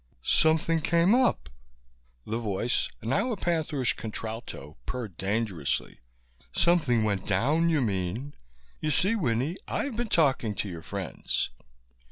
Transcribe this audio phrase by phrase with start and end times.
[0.23, 1.47] "Something came up!"
[2.25, 5.99] The voice, now a pantherish contralto, purred dangerously.
[6.51, 8.33] "Something went down, you mean.
[8.79, 11.51] You see, Winnie, I've been talking to your friends.